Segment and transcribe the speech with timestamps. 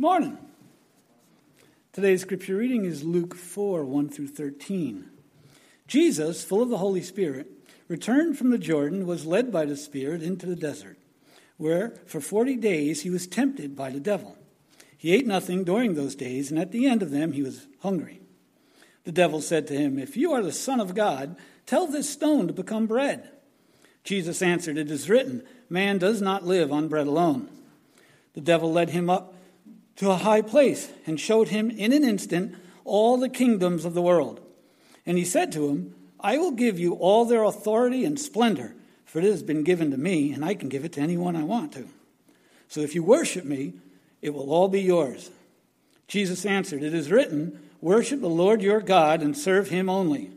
[0.00, 0.38] Morning.
[1.92, 5.10] Today's scripture reading is Luke 4 1 through 13.
[5.86, 7.48] Jesus, full of the Holy Spirit,
[7.86, 10.96] returned from the Jordan, was led by the Spirit into the desert,
[11.58, 14.38] where for 40 days he was tempted by the devil.
[14.96, 18.22] He ate nothing during those days, and at the end of them he was hungry.
[19.04, 21.36] The devil said to him, If you are the Son of God,
[21.66, 23.28] tell this stone to become bread.
[24.02, 27.50] Jesus answered, It is written, Man does not live on bread alone.
[28.32, 29.34] The devil led him up
[30.00, 34.00] to a high place and showed him in an instant all the kingdoms of the
[34.00, 34.40] world.
[35.04, 38.74] And he said to him, I will give you all their authority and splendor,
[39.04, 41.42] for it has been given to me, and I can give it to anyone I
[41.42, 41.86] want to.
[42.68, 43.74] So if you worship me,
[44.22, 45.28] it will all be yours.
[46.08, 50.30] Jesus answered, It is written, Worship the Lord your God and serve him only.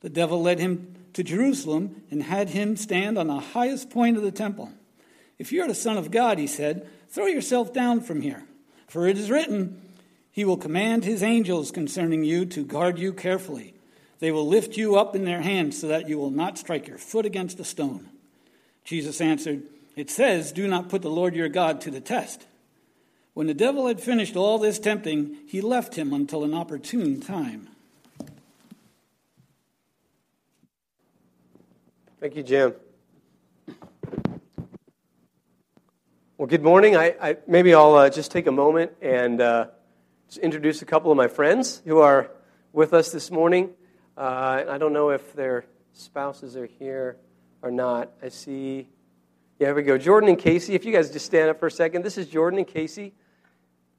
[0.00, 4.24] The devil led him to Jerusalem and had him stand on the highest point of
[4.24, 4.72] the temple.
[5.38, 8.42] If you are the Son of God, he said, throw yourself down from here.
[8.94, 9.82] For it is written,
[10.30, 13.74] He will command His angels concerning you to guard you carefully.
[14.20, 16.98] They will lift you up in their hands so that you will not strike your
[16.98, 18.08] foot against a stone.
[18.84, 19.64] Jesus answered,
[19.96, 22.46] It says, Do not put the Lord your God to the test.
[23.32, 27.66] When the devil had finished all this tempting, he left him until an opportune time.
[32.20, 32.74] Thank you, Jim.
[36.36, 36.96] Well, good morning.
[36.96, 39.66] I, I maybe I'll uh, just take a moment and uh,
[40.42, 42.28] introduce a couple of my friends who are
[42.72, 43.70] with us this morning.
[44.18, 47.18] Uh, I don't know if their spouses are here
[47.62, 48.10] or not.
[48.20, 48.88] I see.
[49.60, 49.96] Yeah, here we go.
[49.96, 50.74] Jordan and Casey.
[50.74, 53.12] If you guys just stand up for a second, this is Jordan and Casey,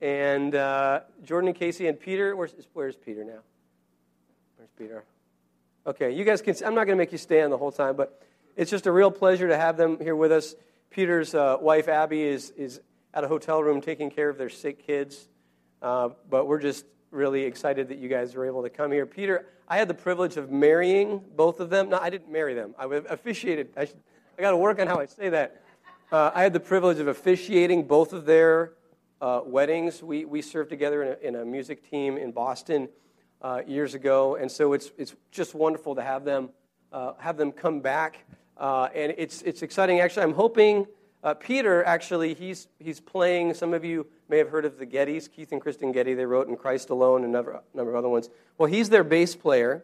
[0.02, 2.36] and uh, Jordan and Casey and Peter.
[2.36, 3.39] Where's Where's Peter now?
[4.58, 5.06] Where's Peter?
[5.88, 6.53] Okay, you guys can.
[6.66, 8.22] I'm not going to make you stand the whole time, but
[8.58, 10.53] it's just a real pleasure to have them here with us.
[10.95, 12.79] Peter's uh, wife, Abby, is, is
[13.13, 15.27] at a hotel room taking care of their sick kids.
[15.81, 19.05] Uh, but we're just really excited that you guys were able to come here.
[19.05, 21.89] Peter, I had the privilege of marrying both of them.
[21.89, 22.73] No, I didn't marry them.
[22.79, 23.72] I officiated.
[23.75, 23.97] I, should,
[24.39, 25.63] I got to work on how I say that.
[26.13, 28.72] Uh, I had the privilege of officiating both of their
[29.19, 30.01] uh, weddings.
[30.01, 32.88] We, we served together in a, in a music team in Boston
[33.41, 36.51] uh, years ago, and so it's, it's just wonderful to have them,
[36.94, 38.19] uh, have them come back.
[38.57, 39.99] Uh, and it's, it's exciting.
[39.99, 40.88] Actually, I'm hoping
[41.25, 43.53] uh, Peter, actually, he's, he's playing.
[43.55, 46.13] Some of you may have heard of the Gettys, Keith and Kristyn Getty.
[46.13, 48.29] They wrote In Christ Alone and a number, number of other ones.
[48.59, 49.83] Well, he's their bass player.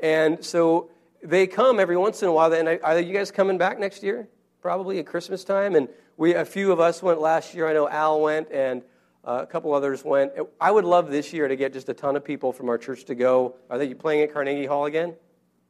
[0.00, 0.90] And so
[1.22, 2.52] they come every once in a while.
[2.52, 4.28] And are you guys coming back next year?
[4.60, 5.76] Probably at Christmas time.
[5.76, 7.66] And we, a few of us went last year.
[7.66, 8.82] I know Al went, and
[9.24, 10.32] uh, a couple others went.
[10.60, 13.04] I would love this year to get just a ton of people from our church
[13.06, 13.56] to go.
[13.70, 15.14] Are they you playing at Carnegie Hall again?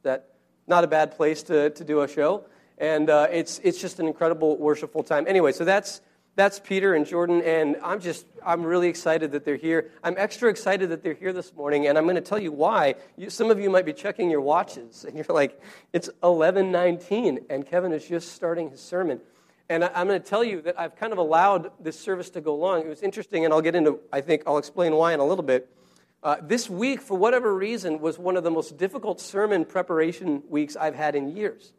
[0.02, 0.31] That
[0.66, 2.44] not a bad place to, to do a show.
[2.78, 5.26] And uh, it's, it's just an incredible worshipful time.
[5.28, 6.00] Anyway, so that's,
[6.34, 9.90] that's Peter and Jordan, and I'm just, I'm really excited that they're here.
[10.02, 12.94] I'm extra excited that they're here this morning, and I'm going to tell you why.
[13.18, 15.60] You, some of you might be checking your watches, and you're like,
[15.92, 19.20] it's 11:19, and Kevin is just starting his sermon.
[19.68, 22.40] And I, I'm going to tell you that I've kind of allowed this service to
[22.40, 22.80] go long.
[22.80, 25.44] It was interesting, and I'll get into, I think, I'll explain why in a little
[25.44, 25.68] bit.
[26.22, 30.76] Uh, this week, for whatever reason, was one of the most difficult sermon preparation weeks
[30.76, 31.72] I've had in years.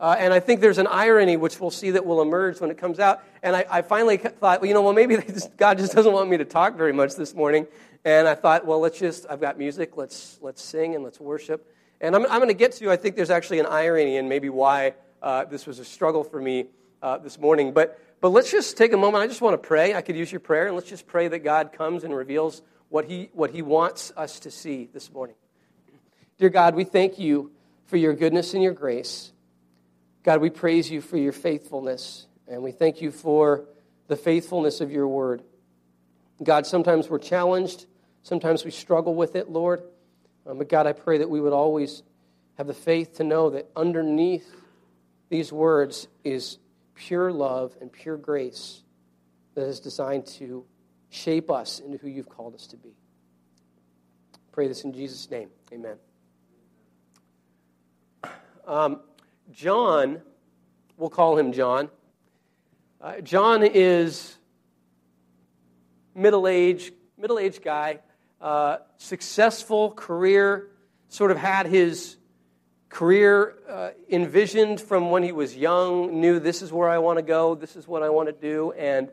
[0.00, 2.78] Uh, and I think there's an irony which we'll see that will emerge when it
[2.78, 3.22] comes out.
[3.42, 6.30] And I, I finally thought, well, you know, well, maybe just, God just doesn't want
[6.30, 7.66] me to talk very much this morning.
[8.06, 11.70] And I thought, well, let's just, I've got music, let's, let's sing and let's worship.
[12.00, 14.48] And I'm, I'm going to get to, I think there's actually an irony and maybe
[14.48, 16.66] why uh, this was a struggle for me
[17.02, 17.72] uh, this morning.
[17.72, 19.24] But, but let's just take a moment.
[19.24, 19.94] I just want to pray.
[19.94, 20.68] I could use your prayer.
[20.68, 24.40] And let's just pray that God comes and reveals what he, what he wants us
[24.40, 25.36] to see this morning.
[26.38, 27.50] Dear God, we thank you
[27.86, 29.32] for your goodness and your grace.
[30.22, 33.64] God, we praise you for your faithfulness, and we thank you for
[34.08, 35.42] the faithfulness of your word.
[36.42, 37.86] God, sometimes we're challenged,
[38.22, 39.82] sometimes we struggle with it, Lord.
[40.46, 42.02] Um, but God, I pray that we would always
[42.56, 44.48] have the faith to know that underneath
[45.28, 46.58] these words is
[46.94, 48.82] pure love and pure grace
[49.54, 50.64] that is designed to
[51.10, 52.90] shape us into who you've called us to be.
[54.52, 55.50] Pray this in Jesus' name.
[55.72, 55.96] Amen.
[58.66, 59.00] Um,
[59.50, 60.20] John,
[60.96, 61.88] we'll call him John.
[63.00, 64.36] Uh, John is
[66.14, 68.00] middle-aged, middle-aged guy,
[68.40, 70.68] uh, successful career,
[71.08, 72.16] sort of had his
[72.88, 77.22] career uh, envisioned from when he was young, knew this is where I want to
[77.22, 79.10] go, this is what I want to do, and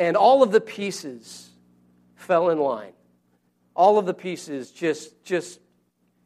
[0.00, 1.50] and all of the pieces
[2.16, 2.94] fell in line.
[3.76, 5.60] All of the pieces just, just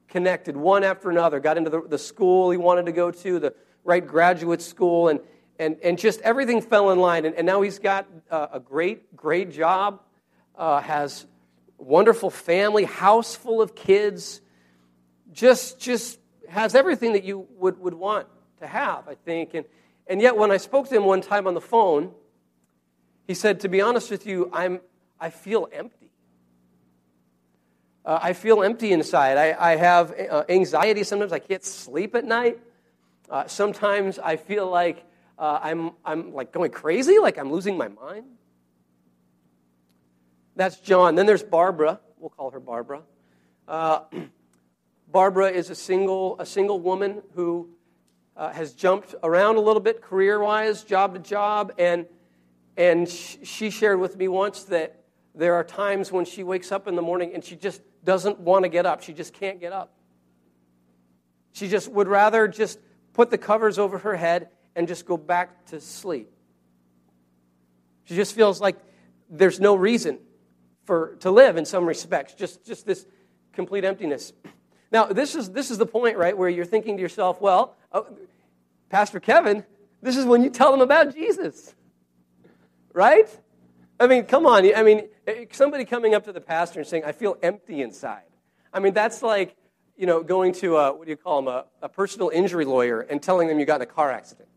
[0.09, 1.41] connected one after another.
[1.41, 5.21] Got into the, the school he wanted to go to, the right graduate school, and,
[5.59, 7.27] and, and just everything fell in line.
[7.27, 10.01] And, and now he's got uh, a great, great job.
[10.57, 11.27] uh, has
[11.79, 14.41] wonderful family, house full of kids,
[15.33, 16.19] just, just
[16.49, 18.27] has everything that you would, would want
[18.61, 19.55] to have, I think.
[19.55, 19.67] And,
[20.07, 22.13] and yet, when I spoke to him one time on the phone,
[23.27, 24.81] he said, To be honest with you, I'm,
[25.21, 26.11] I feel empty.
[28.05, 29.39] Uh, I feel empty inside.
[29.39, 31.05] I, I have uh, anxiety.
[31.05, 32.59] Sometimes I can't sleep at night.
[33.31, 35.05] Uh, sometimes I feel like
[35.39, 38.27] uh, I'm, I'm like going crazy, like I'm losing my mind.
[40.57, 41.15] That's John.
[41.15, 42.01] Then there's Barbara.
[42.19, 43.03] We'll call her Barbara.
[43.67, 44.01] Uh,
[45.11, 47.71] Barbara is a single, a single woman who
[48.37, 52.07] uh, has jumped around a little bit career wise, job to job, and,
[52.77, 55.05] and she shared with me once that
[55.35, 58.65] there are times when she wakes up in the morning and she just doesn't want
[58.65, 59.03] to get up.
[59.03, 59.93] She just can't get up.
[61.53, 62.79] She just would rather just
[63.13, 66.31] put the covers over her head and just go back to sleep.
[68.05, 68.77] She just feels like
[69.31, 70.19] there's no reason
[70.85, 73.07] for to live in some respects, just, just this
[73.53, 74.33] complete emptiness.
[74.93, 78.07] Now, this is, this is the point, right, where you're thinking to yourself, well, oh,
[78.91, 79.65] Pastor Kevin,
[80.03, 81.75] this is when you tell them about Jesus,
[82.95, 83.29] right?
[84.01, 84.65] I mean, come on.
[84.75, 88.23] I mean, eh, somebody coming up to the pastor and saying, I feel empty inside.
[88.73, 89.55] I mean, that's like,
[89.97, 93.01] you know, going to, a, what do you call them, a, a personal injury lawyer
[93.01, 94.49] and telling them you got in a car accident,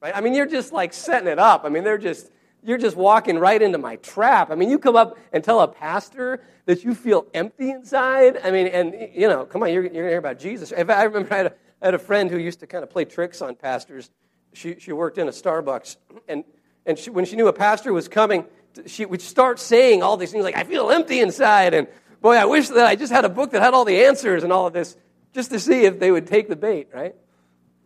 [0.00, 0.14] right?
[0.14, 1.64] I mean, you're just like setting it up.
[1.64, 2.30] I mean, they're just,
[2.62, 4.50] you're just walking right into my trap.
[4.50, 8.38] I mean, you come up and tell a pastor that you feel empty inside.
[8.42, 10.72] I mean, and, you know, come on, you're, you're going to hear about Jesus.
[10.72, 13.04] I remember I had, a, I had a friend who used to kind of play
[13.04, 14.10] tricks on pastors.
[14.52, 15.96] She, she worked in a Starbucks.
[16.28, 16.44] And,
[16.86, 18.44] and she, when she knew a pastor was coming,
[18.86, 21.74] she would start saying all these things like, I feel empty inside.
[21.74, 21.88] And
[22.20, 24.52] boy, I wish that I just had a book that had all the answers and
[24.52, 24.96] all of this
[25.34, 27.14] just to see if they would take the bait, right?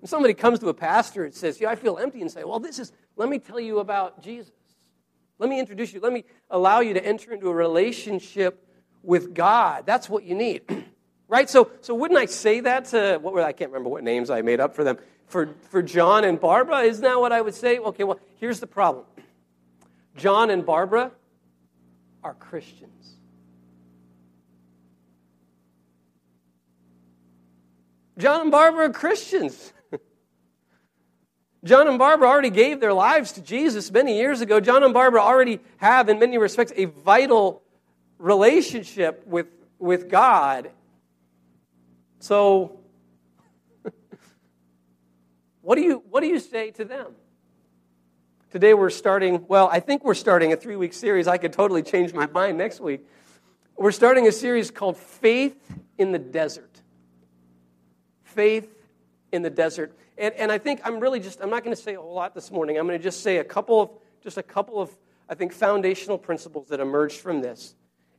[0.00, 2.44] When somebody comes to a pastor and says, Yeah, I feel empty inside.
[2.44, 4.52] Well, this is, let me tell you about Jesus.
[5.38, 6.00] Let me introduce you.
[6.00, 8.66] Let me allow you to enter into a relationship
[9.02, 9.86] with God.
[9.86, 10.62] That's what you need.
[11.28, 11.48] right?
[11.48, 14.42] So, so wouldn't I say that to, what were, I can't remember what names I
[14.42, 14.98] made up for them.
[15.30, 17.78] For, for John and Barbara, isn't that what I would say?
[17.78, 19.06] Okay, well, here's the problem
[20.16, 21.12] John and Barbara
[22.24, 23.14] are Christians.
[28.18, 29.72] John and Barbara are Christians.
[31.64, 34.58] John and Barbara already gave their lives to Jesus many years ago.
[34.58, 37.62] John and Barbara already have, in many respects, a vital
[38.18, 39.46] relationship with,
[39.78, 40.72] with God.
[42.18, 42.79] So,
[45.62, 47.14] what do, you, what do you say to them?
[48.50, 51.28] Today we're starting, well, I think we're starting a three week series.
[51.28, 53.06] I could totally change my mind next week.
[53.76, 55.56] We're starting a series called Faith
[55.98, 56.80] in the Desert.
[58.24, 58.68] Faith
[59.32, 59.96] in the Desert.
[60.18, 62.34] And, and I think I'm really just, I'm not going to say a whole lot
[62.34, 62.76] this morning.
[62.76, 63.90] I'm going to just say a couple of,
[64.22, 64.90] just a couple of,
[65.28, 67.74] I think, foundational principles that emerged from this.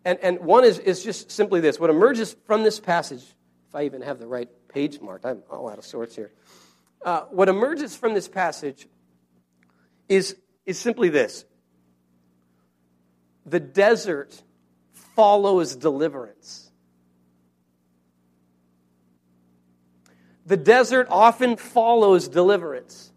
[0.05, 3.23] And, and one is, is just simply this what emerges from this passage,
[3.67, 6.31] if I even have the right page marked, I'm all out of sorts here.
[7.03, 8.87] Uh, what emerges from this passage
[10.07, 11.45] is, is simply this
[13.45, 14.41] the desert
[15.15, 16.69] follows deliverance.
[20.45, 23.11] The desert often follows deliverance.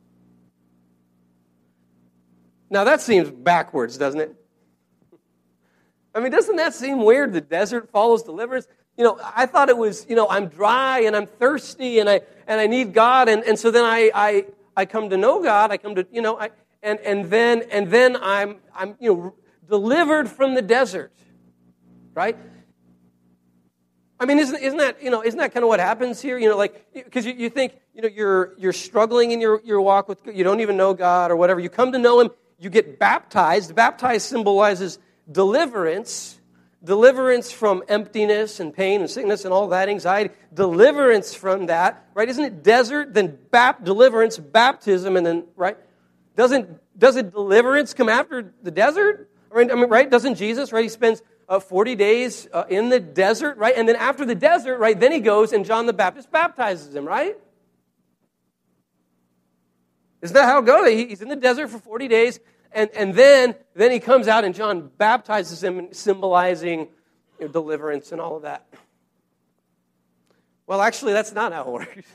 [2.71, 4.35] Now, that seems backwards, doesn't it?
[6.15, 7.33] I mean, doesn't that seem weird?
[7.33, 8.67] The desert follows deliverance.
[8.97, 12.21] You know, I thought it was, you know, I'm dry and I'm thirsty and I,
[12.47, 13.29] and I need God.
[13.29, 14.45] And, and so then I, I,
[14.77, 15.73] I come to know God.
[15.73, 16.51] I come to, you know, I,
[16.83, 19.35] and, and then, and then I'm, I'm, you know,
[19.69, 21.13] delivered from the desert,
[22.15, 22.37] right?
[24.21, 26.39] I mean, isn't, isn't that, you know, isn't that kind of what happens here?
[26.39, 29.81] You know, like, because you, you think, you know, you're, you're struggling in your, your
[29.81, 31.59] walk with, you don't even know God or whatever.
[31.59, 33.75] You come to know Him, you get baptized.
[33.75, 34.99] Baptized symbolizes
[35.31, 36.39] deliverance,
[36.85, 42.29] deliverance from emptiness and pain and sickness and all that anxiety, deliverance from that, right?
[42.29, 45.79] Isn't it desert, then bap, deliverance, baptism, and then, right?
[46.37, 49.31] Doesn't, doesn't deliverance come after the desert?
[49.51, 50.11] right I mean, right?
[50.11, 50.83] Doesn't Jesus, right?
[50.83, 53.75] He spends uh, 40 days uh, in the desert, right?
[53.77, 57.07] And then after the desert, right, then he goes and John the Baptist baptizes him,
[57.07, 57.37] right?
[60.23, 60.89] Isn't that how it goes?
[60.89, 62.41] He's in the desert for 40 days,
[62.75, 66.89] and, and then, then he comes out and John baptizes him, symbolizing
[67.39, 68.67] you know, deliverance and all of that.
[70.67, 72.09] Well, actually, that's not how it works.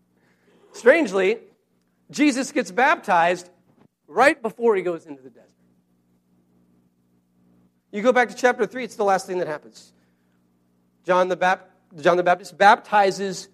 [0.72, 1.38] Strangely,
[2.10, 3.50] Jesus gets baptized
[4.06, 5.48] right before he goes into the desert.
[7.90, 9.92] You go back to chapter 3, it's the last thing that happens.
[11.04, 11.70] John the, Bap-
[12.00, 13.48] John the Baptist baptizes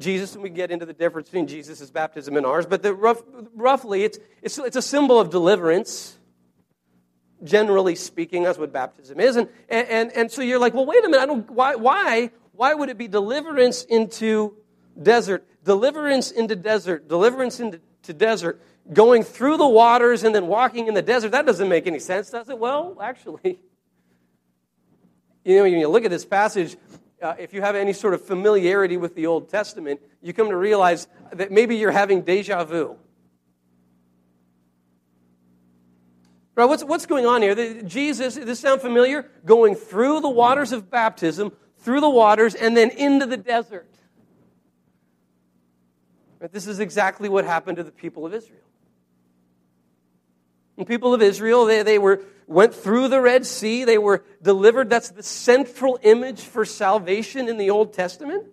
[0.00, 3.22] Jesus, and we get into the difference between Jesus' baptism and ours, but rough,
[3.54, 6.16] roughly, it's, it's, it's a symbol of deliverance.
[7.44, 8.42] generally speaking.
[8.42, 9.36] That's what baptism is.
[9.36, 11.22] And, and, and, so you're like, well, wait a minute.
[11.22, 14.56] I don't, why, why, why would it be deliverance into
[15.00, 18.60] desert, deliverance into desert, deliverance into to desert,
[18.92, 21.32] going through the waters and then walking in the desert?
[21.32, 22.58] That doesn't make any sense, does it?
[22.58, 23.40] Well, actually,
[25.44, 26.76] you know, when you look at this passage,
[27.22, 30.56] uh, if you have any sort of familiarity with the Old Testament, you come to
[30.56, 32.96] realize that maybe you're having deja vu.
[36.54, 37.54] Right, what's, what's going on here?
[37.54, 39.30] The, Jesus, does this sound familiar?
[39.44, 43.88] Going through the waters of baptism, through the waters, and then into the desert.
[46.38, 48.60] Right, this is exactly what happened to the people of Israel.
[50.80, 53.84] The people of Israel, they, they were, went through the Red Sea.
[53.84, 54.88] They were delivered.
[54.88, 58.46] That's the central image for salvation in the Old Testament.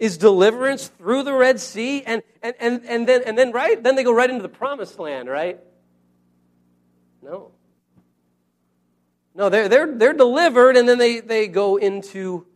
[0.00, 2.02] Is deliverance through the Red Sea.
[2.02, 3.80] And, and, and, and, then, and then, right?
[3.80, 5.60] Then they go right into the promised land, right?
[7.22, 7.52] No.
[9.36, 12.48] No, they're, they're, they're delivered and then they, they go into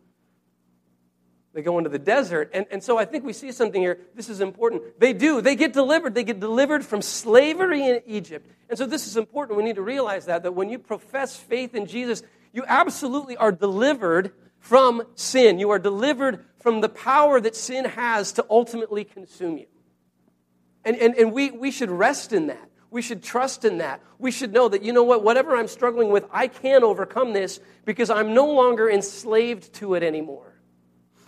[1.53, 2.51] they go into the desert.
[2.53, 3.99] And, and so I think we see something here.
[4.15, 4.99] This is important.
[4.99, 5.41] They do.
[5.41, 6.13] They get delivered.
[6.13, 8.49] They get delivered from slavery in Egypt.
[8.69, 9.57] And so this is important.
[9.57, 12.21] We need to realize that, that when you profess faith in Jesus,
[12.53, 15.59] you absolutely are delivered from sin.
[15.59, 19.67] You are delivered from the power that sin has to ultimately consume you.
[20.85, 22.69] And, and, and we, we should rest in that.
[22.91, 24.01] We should trust in that.
[24.17, 27.59] We should know that, you know what, whatever I'm struggling with, I can overcome this
[27.85, 30.48] because I'm no longer enslaved to it anymore.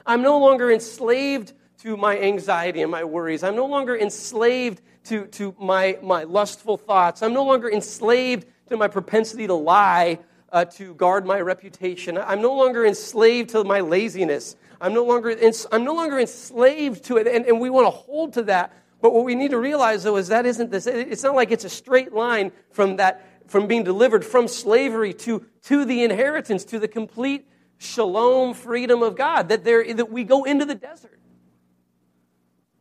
[0.06, 3.44] I'm no longer enslaved to my anxiety and my worries.
[3.44, 7.24] I'm no longer enslaved to, to my, my lustful thoughts.
[7.24, 10.20] I'm no longer enslaved to my propensity to lie
[10.52, 12.18] uh, to guard my reputation.
[12.18, 14.56] I'm no longer enslaved to my laziness.
[14.80, 17.28] I'm no longer, ens- I'm no longer enslaved to it.
[17.28, 18.74] And, and we want to hold to that.
[19.02, 20.86] But what we need to realize, though, is that isn't this.
[20.86, 25.46] It's not like it's a straight line from that, from being delivered from slavery to,
[25.64, 27.48] to the inheritance, to the complete
[27.82, 31.20] shalom freedom of God, that, there, that we go into the desert.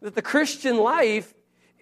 [0.02, 1.34] That the Christian life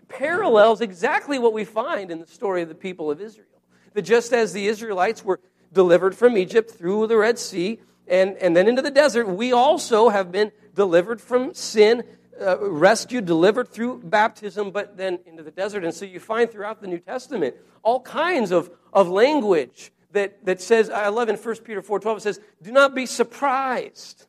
[0.09, 3.47] parallels exactly what we find in the story of the people of Israel.
[3.95, 5.41] That just as the Israelites were
[5.73, 10.09] delivered from Egypt through the Red Sea and, and then into the desert, we also
[10.09, 12.05] have been delivered from sin,
[12.41, 15.85] uh, rescued, delivered through baptism, but then into the desert.
[15.85, 20.61] And so you find throughout the New Testament all kinds of, of language that, that
[20.61, 24.27] says, I love in 1 Peter 4.12, it says, do not be surprised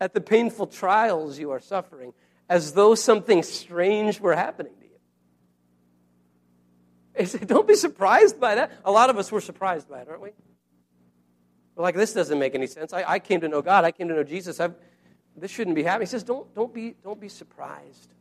[0.00, 2.12] at the painful trials you are suffering,
[2.48, 4.90] as though something strange were happening to you.
[7.14, 8.72] It said, don't be surprised by that.
[8.84, 10.30] A lot of us were surprised by it, aren't we?
[11.74, 12.92] We're like, this doesn't make any sense.
[12.92, 13.84] I, I came to know God.
[13.84, 14.60] I came to know Jesus.
[14.60, 14.74] I've,
[15.36, 16.06] this shouldn't be happening.
[16.06, 18.12] He says, don't, don't, be, don't be surprised.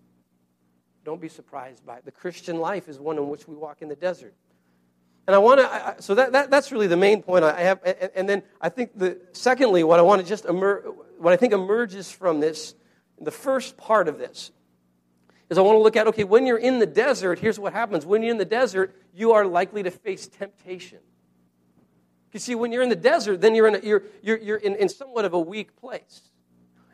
[1.03, 2.05] Don't be surprised by it.
[2.05, 4.33] The Christian life is one in which we walk in the desert.
[5.27, 7.79] And I want to, so that, that, that's really the main point I have.
[7.83, 10.81] And, and then I think the, secondly, what I want to just emer,
[11.17, 12.75] what I think emerges from this,
[13.19, 14.51] the first part of this,
[15.49, 18.05] is I want to look at, okay, when you're in the desert, here's what happens.
[18.05, 20.99] When you're in the desert, you are likely to face temptation.
[22.31, 24.75] You see, when you're in the desert, then you're in, a, you're, you're, you're in,
[24.75, 26.21] in somewhat of a weak place.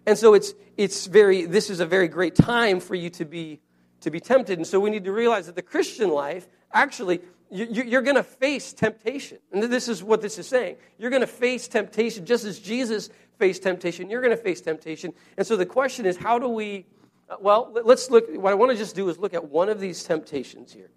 [0.05, 3.59] And so it's, it's very, this is a very great time for you to be,
[4.01, 4.59] to be tempted.
[4.59, 7.21] And so we need to realize that the Christian life actually
[7.51, 9.39] you're going to face temptation.
[9.51, 10.77] And this is what this is saying.
[10.97, 14.09] You're going to face temptation just as Jesus faced temptation.
[14.09, 15.13] You're going to face temptation.
[15.37, 16.85] And so the question is, how do we,
[17.29, 19.81] uh, well, let's look, what I want to just do is look at one of
[19.81, 20.91] these temptations here.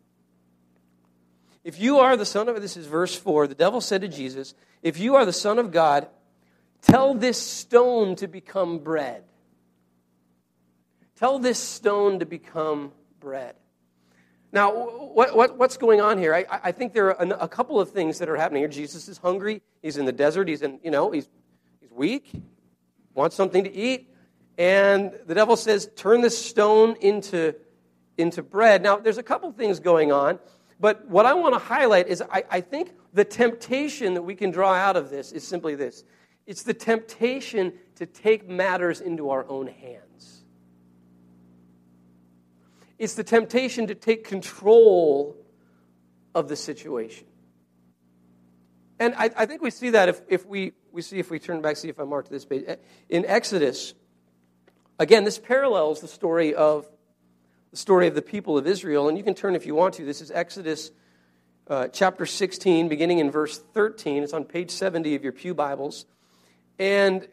[1.65, 4.55] If you are the Son of, this is verse 4, the devil said to Jesus,
[4.83, 6.07] If you are the Son of God,
[6.83, 9.25] tell this stone to become bread.
[11.17, 13.57] Tell this stone to become bread.
[14.55, 16.33] Now, what, what, what's going on here?
[16.33, 18.69] I, I think there are a, couple of things that are happening here.
[18.69, 19.61] Jesus is hungry.
[19.83, 20.47] He's in the desert.
[20.47, 21.29] He's in, you know, he's,
[21.81, 22.31] he's weak,
[23.15, 24.15] wants something to eat.
[24.57, 27.57] And the devil says, turn this stone into,
[28.17, 28.81] into bread.
[28.81, 30.39] Now, there's a couple things going on.
[30.79, 34.53] But what I want to highlight is I, I think the temptation that we can
[34.53, 36.05] draw out of this is simply this
[36.47, 40.44] it's the temptation to take matters into our own hands.
[42.99, 45.37] It's the temptation to take control
[46.35, 47.27] of the situation.
[48.99, 51.61] And I, I, think we see that if, if we, we see if we turn
[51.61, 52.65] back, see if I marked this page.
[53.09, 53.95] In Exodus,
[54.99, 56.87] again, this parallels the story of
[57.73, 59.09] the story of the people of Israel.
[59.09, 60.05] And you can turn if you want to.
[60.05, 60.93] This is Exodus
[61.67, 64.23] uh, chapter 16, beginning in verse 13.
[64.23, 66.07] It's on page 70 of your Pew Bibles.
[66.79, 67.27] And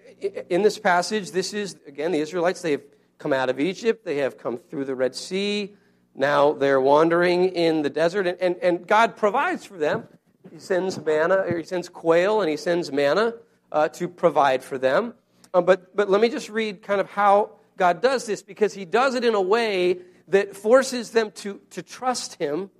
[0.49, 2.83] in this passage, this is, again, the Israelites, they have
[3.21, 4.03] come out of Egypt.
[4.03, 5.75] They have come through the Red Sea.
[6.15, 10.07] Now they're wandering in the desert, and, and, and God provides for them.
[10.51, 13.35] He sends manna, or he sends quail, and he sends manna
[13.71, 15.13] uh, to provide for them.
[15.53, 18.85] Um, but, but let me just read kind of how God does this, because he
[18.85, 22.71] does it in a way that forces them to, to trust him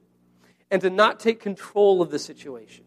[0.69, 2.83] and to not take control of the situation.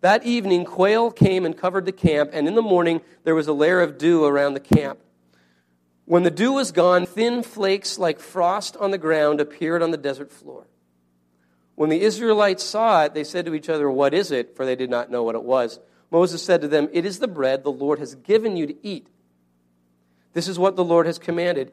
[0.00, 3.52] That evening, quail came and covered the camp, and in the morning there was a
[3.52, 5.00] layer of dew around the camp.
[6.04, 9.96] When the dew was gone, thin flakes like frost on the ground appeared on the
[9.96, 10.66] desert floor.
[11.74, 14.56] When the Israelites saw it, they said to each other, What is it?
[14.56, 15.78] For they did not know what it was.
[16.10, 19.08] Moses said to them, It is the bread the Lord has given you to eat.
[20.32, 21.72] This is what the Lord has commanded.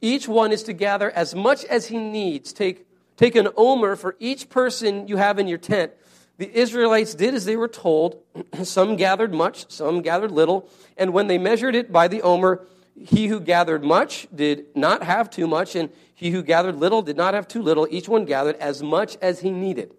[0.00, 2.52] Each one is to gather as much as he needs.
[2.52, 5.92] Take, take an omer for each person you have in your tent.
[6.40, 8.22] The Israelites did as they were told.
[8.62, 10.70] some gathered much, some gathered little.
[10.96, 12.66] And when they measured it by the omer,
[12.96, 17.18] he who gathered much did not have too much, and he who gathered little did
[17.18, 17.86] not have too little.
[17.90, 19.92] Each one gathered as much as he needed.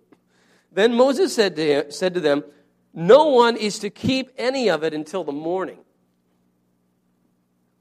[0.72, 2.44] Then Moses said to, him, said to them,
[2.92, 5.78] No one is to keep any of it until the morning.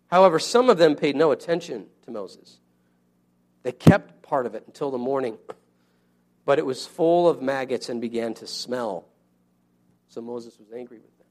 [0.08, 2.58] However, some of them paid no attention to Moses.
[3.62, 5.38] They kept part of it until the morning
[6.44, 9.06] but it was full of maggots and began to smell.
[10.08, 11.26] So Moses was angry with them.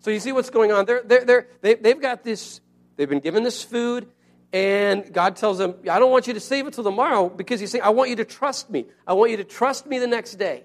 [0.00, 0.84] So you see what's going on.
[0.84, 2.60] They're, they're, they're, they, they've got this,
[2.96, 4.08] they've been given this food,
[4.52, 7.70] and God tells them, I don't want you to save it till tomorrow because He's
[7.70, 8.86] saying, I want you to trust me.
[9.06, 10.64] I want you to trust me the next day.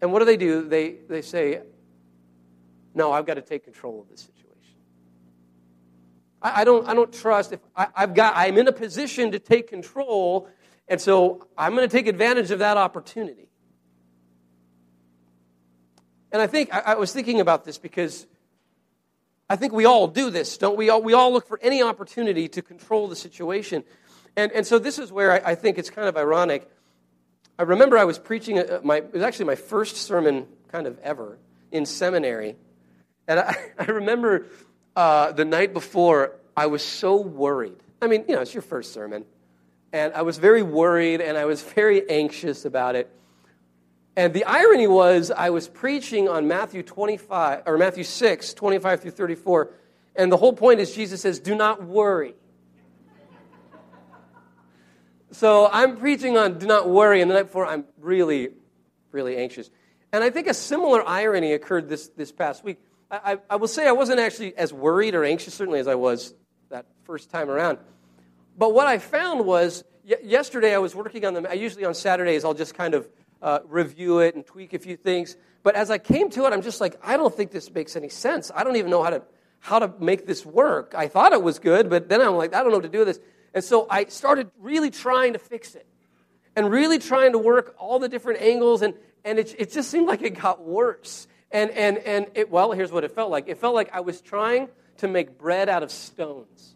[0.00, 0.68] And what do they do?
[0.68, 1.62] They, they say,
[2.94, 4.76] No, I've got to take control of this situation.
[6.42, 9.38] I, I don't, I don't trust if I, I've got, I'm in a position to
[9.38, 10.48] take control
[10.88, 13.48] and so I'm going to take advantage of that opportunity.
[16.32, 18.26] And I think, I, I, was thinking about this because
[19.48, 20.88] I think we all do this, don't we?
[20.88, 23.84] All, we all look for any opportunity to control the situation.
[24.34, 26.70] And, and so this is where I, I think it's kind of ironic.
[27.58, 30.98] I remember I was preaching, a, my, it was actually my first sermon kind of
[31.00, 31.38] ever
[31.70, 32.56] in seminary.
[33.28, 34.46] And I, I remember
[34.96, 37.76] uh, the night before, I was so worried.
[38.00, 39.24] I mean, you know, it's your first sermon
[39.92, 43.10] and I was very worried and I was very anxious about it.
[44.16, 49.10] And the irony was, I was preaching on Matthew 25, or Matthew 6, 25 through
[49.12, 49.70] 34,
[50.16, 52.34] and the whole point is Jesus says, Do not worry.
[55.30, 58.50] so I'm preaching on do not worry, and the night before, I'm really,
[59.12, 59.70] really anxious.
[60.12, 62.78] And I think a similar irony occurred this, this past week.
[63.10, 65.94] I, I, I will say I wasn't actually as worried or anxious, certainly, as I
[65.94, 66.34] was
[66.68, 67.78] that first time around.
[68.56, 71.46] But what I found was y- yesterday I was working on them.
[71.48, 73.08] I usually on Saturdays I'll just kind of
[73.40, 75.36] uh, review it and tweak a few things.
[75.62, 78.08] But as I came to it, I'm just like, I don't think this makes any
[78.08, 78.50] sense.
[78.54, 79.22] I don't even know how to
[79.60, 80.92] how to make this work.
[80.96, 82.98] I thought it was good, but then I'm like, I don't know what to do
[82.98, 83.20] with this.
[83.54, 85.86] And so I started really trying to fix it
[86.56, 90.08] and really trying to work all the different angles, and, and it, it just seemed
[90.08, 91.28] like it got worse.
[91.52, 94.20] And, and, and it, well, here's what it felt like it felt like I was
[94.20, 96.74] trying to make bread out of stones.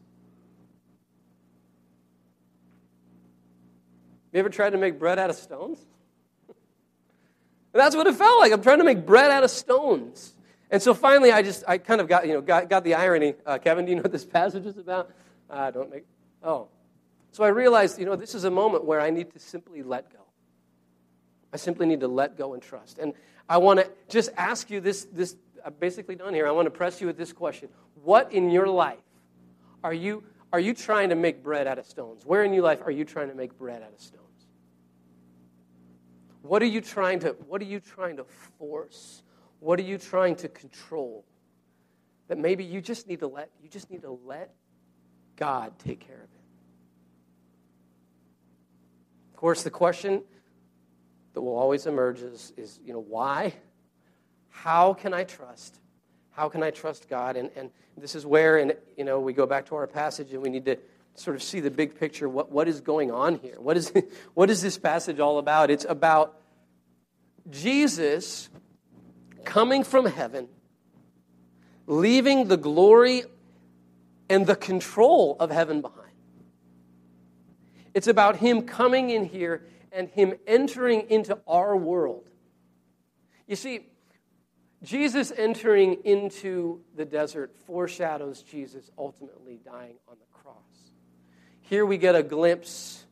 [4.37, 5.79] You ever tried to make bread out of stones?
[7.72, 8.53] That's what it felt like.
[8.53, 10.35] I'm trying to make bread out of stones.
[10.70, 13.33] And so finally, I just, I kind of got, you know, got, got the irony.
[13.46, 15.11] Uh, Kevin, do you know what this passage is about?
[15.49, 16.05] Uh, don't make,
[16.42, 16.68] oh.
[17.33, 20.12] So I realized, you know, this is a moment where I need to simply let
[20.12, 20.18] go.
[21.51, 22.99] I simply need to let go and trust.
[22.99, 23.14] And
[23.49, 26.46] I want to just ask you this, this, I'm basically done here.
[26.46, 27.70] I want to press you with this question.
[28.05, 28.99] What in your life
[29.83, 32.27] are you, are you trying to make bread out of stones?
[32.27, 34.26] Where in your life are you trying to make bread out of stones?
[36.47, 38.25] What are you trying to, what are you trying to
[38.59, 39.23] force?
[39.61, 41.25] What are you trying to control?
[42.29, 44.55] That maybe you just need to let, you just need to let
[45.37, 46.41] God take care of it.
[49.33, 50.23] Of course, the question
[51.35, 53.55] that will always emerge is, is you know, why?
[54.49, 55.79] How can I trust?
[56.31, 57.37] How can I trust God?
[57.37, 60.43] And, and this is where, and you know, we go back to our passage and
[60.43, 60.77] we need to
[61.17, 62.29] sort of see the big picture.
[62.29, 63.57] What, what is going on here?
[63.59, 63.93] What is,
[64.35, 65.71] what is this passage all about?
[65.71, 66.41] It's about
[67.51, 68.49] Jesus
[69.45, 70.49] coming from heaven,
[71.87, 73.25] leaving the glory
[74.29, 76.03] and the control of heaven behind.
[77.95, 82.29] It's about him coming in here and him entering into our world.
[83.47, 83.87] You see,
[84.83, 90.86] Jesus entering into the desert foreshadows Jesus ultimately dying on the cross.
[91.69, 93.05] Here we get a glimpse,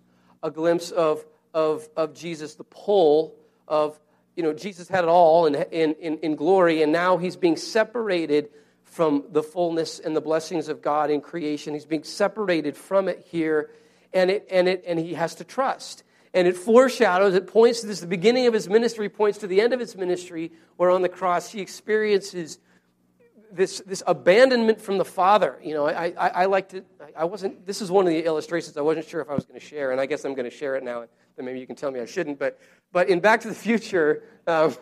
[0.42, 3.34] a glimpse of, of, of Jesus, the pull
[3.66, 3.98] of
[4.36, 7.56] you know, Jesus had it all in, in, in, in glory, and now he's being
[7.56, 8.50] separated
[8.82, 11.74] from the fullness and the blessings of God in creation.
[11.74, 13.70] He's being separated from it here,
[14.12, 16.02] and, it, and, it, and he has to trust.
[16.32, 19.60] And it foreshadows, it points to this, the beginning of his ministry points to the
[19.60, 22.58] end of his ministry, where on the cross he experiences
[23.54, 25.58] this, this abandonment from the Father.
[25.62, 26.84] You know, I, I, I like to,
[27.16, 29.58] I wasn't, this is one of the illustrations I wasn't sure if I was going
[29.58, 31.04] to share, and I guess I'm going to share it now,
[31.36, 32.38] and maybe you can tell me I shouldn't.
[32.38, 32.58] But,
[32.92, 34.74] but in Back to the Future, um,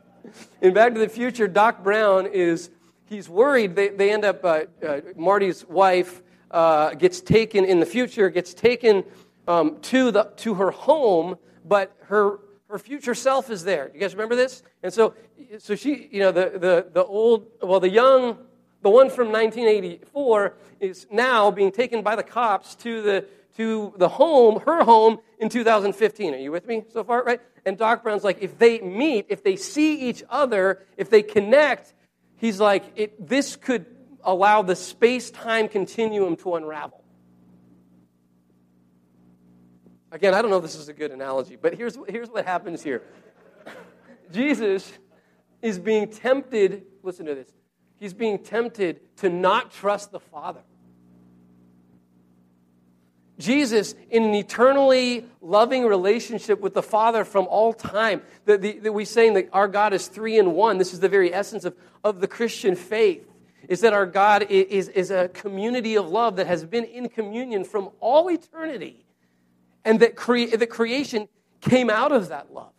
[0.62, 2.70] in Back to the Future, Doc Brown is,
[3.04, 3.76] he's worried.
[3.76, 8.54] They, they end up, uh, uh, Marty's wife uh, gets taken in the future, gets
[8.54, 9.04] taken
[9.46, 13.90] um, to, the, to her home, but her, her future self is there.
[13.94, 14.62] You guys remember this?
[14.82, 15.14] And so,
[15.58, 18.38] so she, you know, the, the, the old, well, the young,
[18.82, 23.26] the one from 1984 is now being taken by the cops to the,
[23.56, 26.34] to the home, her home, in 2015.
[26.34, 27.40] Are you with me so far, right?
[27.64, 31.94] And Doc Brown's like, if they meet, if they see each other, if they connect,
[32.36, 33.86] he's like, it, this could
[34.24, 37.02] allow the space time continuum to unravel.
[40.12, 42.82] Again, I don't know if this is a good analogy, but here's, here's what happens
[42.82, 43.02] here
[44.32, 44.92] Jesus
[45.62, 47.48] is being tempted, listen to this,
[47.98, 50.62] he's being tempted to not trust the Father.
[53.38, 59.04] Jesus, in an eternally loving relationship with the Father from all time, that, that we
[59.04, 60.78] saying that our God is three in one.
[60.78, 63.28] This is the very essence of, of the Christian faith,
[63.68, 67.64] is that our God is, is a community of love that has been in communion
[67.64, 69.05] from all eternity.
[69.86, 71.28] And that, that creation
[71.62, 72.72] came out of that love.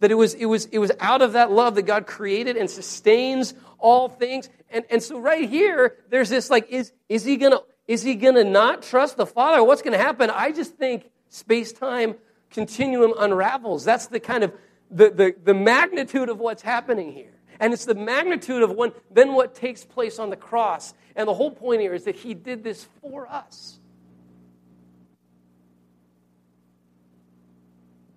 [0.00, 2.68] That it was, it, was, it was out of that love that God created and
[2.68, 4.48] sustains all things.
[4.70, 8.44] And, and so right here, there's this like, is, is he gonna is he to
[8.44, 9.62] not trust the Father?
[9.62, 10.30] What's to happen?
[10.30, 12.14] I just think space time
[12.50, 13.84] continuum unravels.
[13.84, 14.52] That's the kind of
[14.90, 17.32] the, the, the magnitude of what's happening here.
[17.60, 20.94] And it's the magnitude of when, then what takes place on the cross.
[21.14, 23.78] And the whole point here is that he did this for us.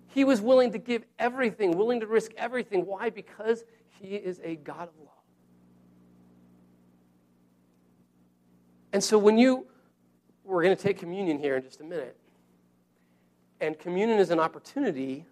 [0.08, 2.86] He was willing to give everything, willing to risk everything.
[2.86, 3.10] Why?
[3.10, 3.64] Because
[4.00, 5.08] he is a God of love.
[8.92, 9.66] And so when you,
[10.44, 12.16] we're going to take communion here in just a minute.
[13.60, 15.26] And communion is an opportunity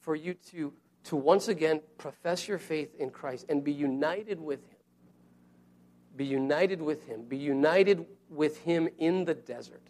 [0.00, 0.72] for you to,
[1.04, 4.76] to once again profess your faith in Christ and be united with Him.
[6.16, 7.22] Be united with Him.
[7.22, 9.82] Be united with Him in the desert.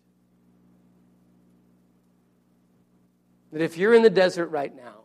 [3.54, 5.02] That if you're in the desert right now,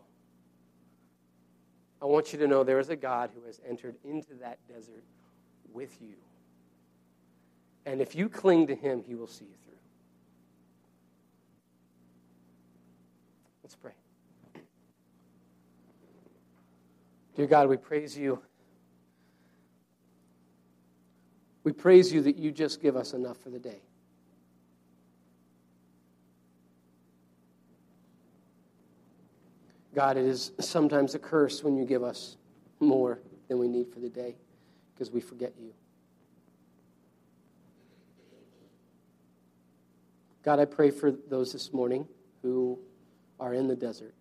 [2.02, 5.04] I want you to know there is a God who has entered into that desert
[5.72, 6.16] with you.
[7.86, 9.78] And if you cling to him, he will see you through.
[13.62, 13.92] Let's pray.
[17.36, 18.42] Dear God, we praise you.
[21.64, 23.82] We praise you that you just give us enough for the day.
[29.94, 32.38] God, it is sometimes a curse when you give us
[32.80, 34.36] more than we need for the day
[34.94, 35.74] because we forget you.
[40.44, 42.08] God, I pray for those this morning
[42.42, 42.80] who
[43.40, 44.14] are in the desert.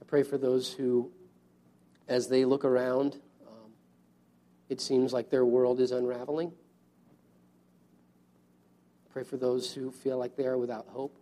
[0.00, 1.10] I pray for those who,
[2.08, 3.70] as they look around, um,
[4.68, 6.52] it seems like their world is unraveling.
[9.08, 11.16] I pray for those who feel like they are without hope.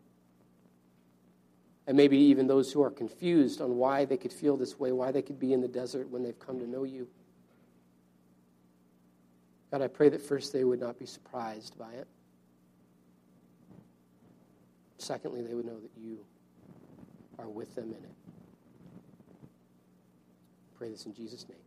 [1.91, 5.11] And maybe even those who are confused on why they could feel this way, why
[5.11, 7.09] they could be in the desert when they've come to know you.
[9.73, 12.07] God, I pray that first they would not be surprised by it.
[14.99, 16.21] Secondly, they would know that you
[17.41, 18.15] are with them in it.
[20.79, 21.59] Pray this in Jesus' name.